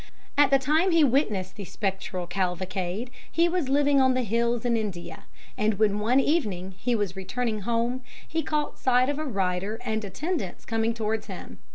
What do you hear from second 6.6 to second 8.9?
he was returning home he caught